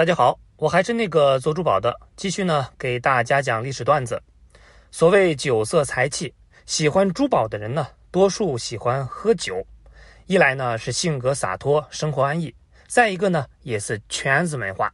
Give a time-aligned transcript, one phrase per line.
[0.00, 4.18] 大家好，我还是那个做珠宝的，继续呢给大家讲历史段子。
[4.90, 6.32] 所谓酒色财气，
[6.64, 9.62] 喜欢珠宝的人呢，多数喜欢喝酒。
[10.24, 12.48] 一来呢是性格洒脱，生活安逸；
[12.86, 14.90] 再一个呢也是圈子文化。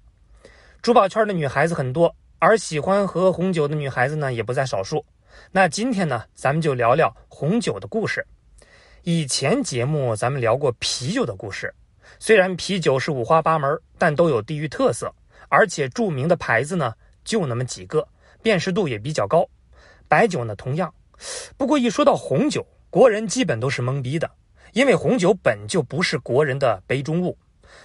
[0.82, 5.07] 珠宝圈的女孩子很多，而喜欢喝红酒的女孩子呢也不在少数。
[5.52, 8.27] 那今天呢，咱们就聊聊红酒的故事。
[9.04, 11.73] 以前节目咱们聊过啤酒的故事。
[12.19, 15.15] 虽然啤酒是五花八门，但都有地域特色，
[15.48, 18.06] 而且著名的牌子呢就那么几个，
[18.42, 19.48] 辨识度也比较高。
[20.09, 20.92] 白酒呢同样，
[21.56, 24.30] 不过一说到红酒，国人基本都是懵逼的，
[24.73, 27.37] 因为红酒本就不是国人的杯中物。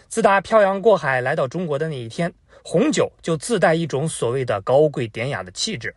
[0.08, 2.32] 自打漂洋过海来到中国的那一天，
[2.64, 5.94] 红酒就自带一种所谓的高贵典雅的气质。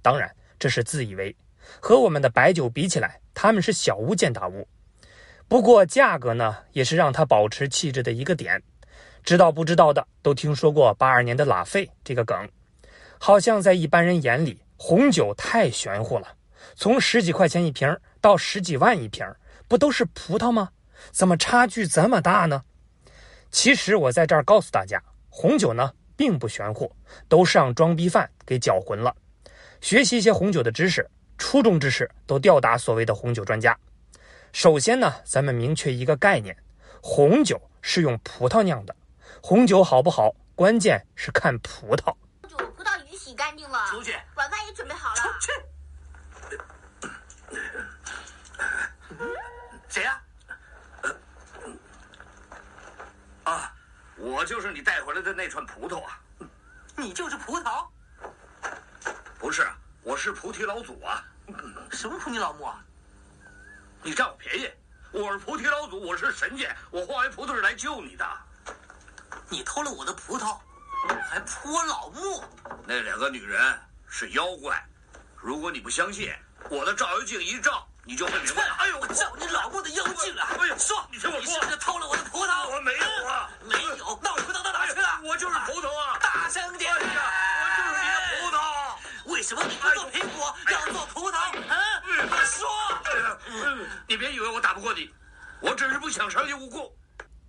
[0.00, 1.36] 当然，这是自以为，
[1.80, 4.66] 和我们的白酒比起来，他们是小巫见大巫。
[5.48, 8.60] 不过价格呢，也是让它保持气质的一个点。
[9.22, 12.48] 知道不知道的都听说过八二年的拉菲这个梗，
[13.18, 16.34] 好像在一般人眼里，红酒太玄乎了。
[16.74, 19.24] 从十几块钱一瓶到十几万一瓶，
[19.68, 20.70] 不都是葡萄吗？
[21.12, 22.62] 怎么差距这么大呢？
[23.52, 26.90] 其实我在这儿告诉大家，红酒呢并不玄乎，
[27.28, 29.14] 都是让装逼犯给搅浑了。
[29.80, 33.78] 学习一些红酒的知识，初中知识都吊打所谓的红酒专家。
[34.56, 36.56] 首先呢，咱们明确一个概念：
[37.02, 38.96] 红酒是用葡萄酿的。
[39.42, 42.16] 红酒好不好，关键是看葡萄。
[42.48, 44.16] 酒葡萄已经洗干净了，出去。
[44.34, 45.52] 晚饭也准备好了，出去。
[49.90, 50.22] 谁呀？
[53.44, 53.74] 啊，
[54.16, 56.18] 我就是你带回来的那串葡萄啊！
[56.96, 57.86] 你就是葡萄？
[59.38, 59.68] 不是，
[60.02, 61.22] 我是菩提老祖啊！
[61.90, 62.82] 什么菩提老母啊？
[64.06, 64.70] 你占我便宜！
[65.10, 68.24] 我是菩提老祖，我是神仙，我化为葡萄是来救你的。
[69.48, 70.56] 你偷了我的葡萄，
[71.28, 72.44] 还泼老木？
[72.86, 73.60] 那两个女人
[74.08, 74.80] 是妖怪，
[75.34, 76.32] 如果你不相信，
[76.70, 78.62] 我的照妖镜一照，你就会明白。
[78.78, 80.50] 哎呦，我照你老木的妖镜啊！
[80.56, 80.95] 哎呦，说，
[94.08, 95.08] 你别以为我打不过你，
[95.60, 96.92] 我只是不想伤及无辜。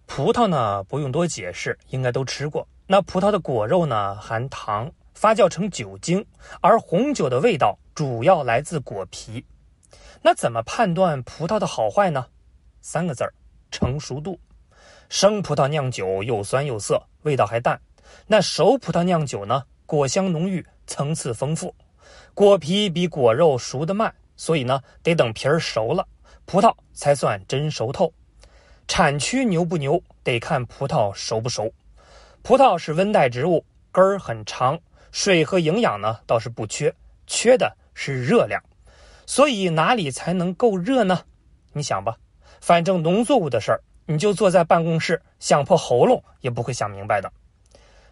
[0.05, 2.67] 葡萄呢，不用多解释，应该都吃过。
[2.87, 6.25] 那葡萄的果肉呢，含糖，发酵成酒精，
[6.61, 9.45] 而红酒的味道主要来自果皮。
[10.21, 12.25] 那怎么判断葡萄的好坏呢？
[12.81, 13.33] 三个字儿：
[13.69, 14.39] 成熟度。
[15.09, 17.77] 生葡萄酿酒又酸又涩，味道还淡；
[18.25, 21.75] 那熟葡萄酿酒呢，果香浓郁，层次丰富。
[22.33, 26.07] 果皮比果肉熟得慢，所以呢，得等皮儿熟了，
[26.47, 28.13] 葡萄才算真熟透。
[28.87, 31.73] 产区牛不牛，得看葡萄熟不熟。
[32.41, 34.79] 葡萄是温带植物，根儿很长，
[35.11, 36.95] 水和营养呢倒是不缺，
[37.27, 38.63] 缺的是热量。
[39.25, 41.19] 所以哪里才能够热呢？
[41.73, 42.15] 你想吧，
[42.61, 47.29] 反正农作物的事儿，你就坐在办公室想破喉咙也不会想明白的。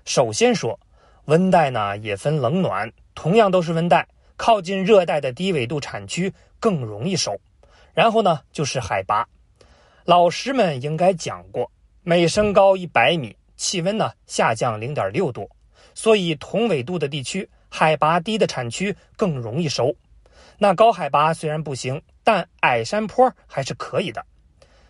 [0.04, 0.78] 首先说，
[1.24, 7.40] 温带呢也分冷暖，同样都是温带，靠近热带的低纬度产区更容易熟。
[7.96, 9.28] 然后呢就是海拔。
[10.04, 11.72] 老师们应该讲过，
[12.04, 15.50] 每升高一百米，气温呢下降零点六度，
[15.96, 19.96] 所以同纬度的地区，海拔低的产区更容易熟。
[20.60, 24.24] 那高海拔虽然不行，但矮山坡还是可以的。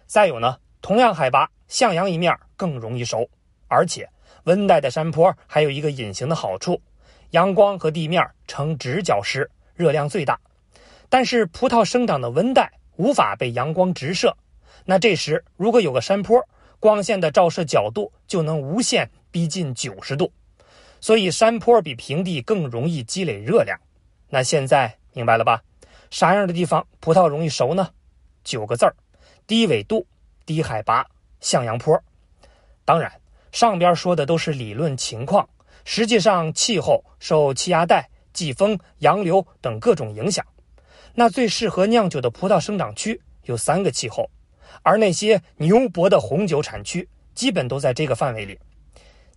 [0.05, 3.29] 再有呢，同样海拔，向阳一面更容易熟，
[3.67, 4.09] 而且
[4.43, 6.81] 温带的山坡还有一个隐形的好处，
[7.31, 10.39] 阳光和地面呈直角时，热量最大。
[11.09, 14.35] 但是葡萄生长的温带无法被阳光直射。
[14.85, 16.47] 那这时，如果有个山坡，
[16.79, 20.31] 光线的照射角度就能无限逼近九十度，
[21.01, 23.79] 所以山坡比平地更容易积累热量。
[24.29, 25.63] 那现在明白了吧？
[26.11, 27.89] 啥样的地方葡萄容易熟呢？
[28.43, 28.95] 九个字儿：
[29.47, 30.05] 低纬度、
[30.45, 31.05] 低海拔、
[31.39, 31.99] 向阳坡。
[32.85, 33.11] 当然，
[33.51, 35.49] 上边说的都是理论情况，
[35.83, 40.45] 实际上气候受气压带、季风、洋流等各种影响。
[41.15, 44.29] 那最适合酿酒的葡萄生长区有三个气候。
[44.83, 48.59] 而那些牛博的红酒产区，基本都在这个范围里：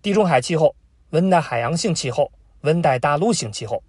[0.02, 0.74] 地中海气候、
[1.10, 2.30] 温带海洋性气候、
[2.62, 3.82] 温带大陆性气候。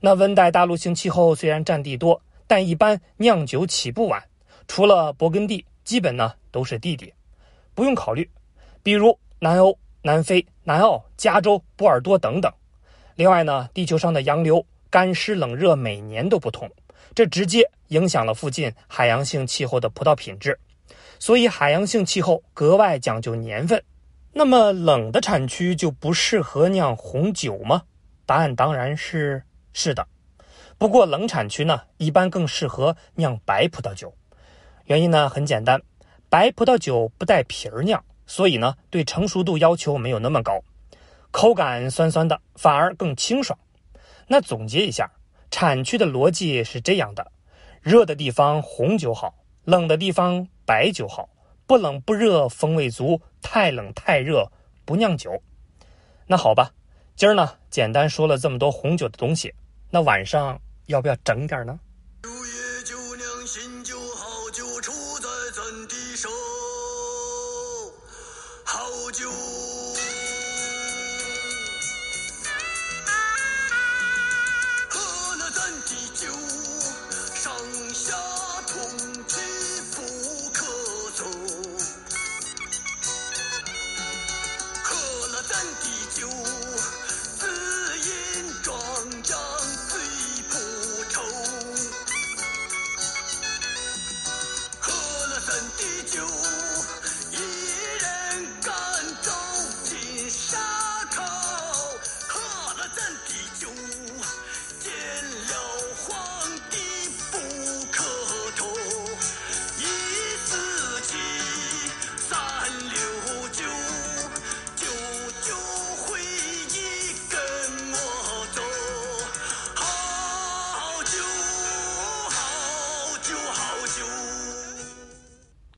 [0.00, 4.22] 那温带大陆性气候虽然占地多，但一般酿酒起步晚，
[4.68, 7.12] 除了勃艮第，基本呢都是弟弟，
[7.74, 8.30] 不用考虑。
[8.84, 12.50] 比如南欧、南非、南澳、加州、波尔多等等。
[13.16, 16.70] 另外呢，地球上的洋流、干湿冷热每年都不同，
[17.18, 20.56] 这直接影响了附近海洋性气候的葡萄品质。
[21.18, 23.82] 所以海洋性气候格外讲究年份，
[24.32, 27.82] 那么冷的产区就不适合酿红酒吗？
[28.24, 29.42] 答案当然是
[29.72, 30.06] 是的。
[30.78, 34.14] 不过冷产区呢，一般更适合酿白葡萄酒。
[34.84, 35.82] 原因呢很简单，
[36.28, 40.62] 白葡萄酒不带皮儿酿，所以呢对成熟度要求没有那么高，
[41.32, 43.58] 口感酸酸的，反而更清爽。
[44.28, 45.10] 那总结一下，
[45.50, 47.32] 产区的逻辑是这样的：
[47.80, 49.34] 热的地方红酒好，
[49.64, 51.28] 冷的地方白酒好。
[51.66, 54.50] 不冷不热，风味足；太冷太热，
[54.86, 55.30] 不酿酒。
[56.26, 56.72] 那好吧，
[57.14, 59.52] 今儿呢，简单说了这么多红酒的东西，
[59.90, 61.78] 那晚上要不要整点呢？